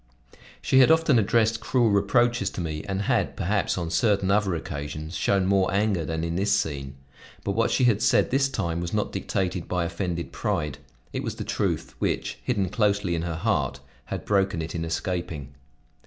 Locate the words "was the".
11.21-11.43